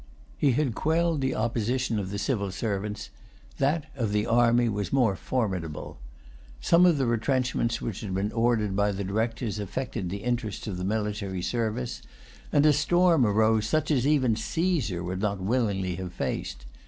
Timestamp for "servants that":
2.51-3.85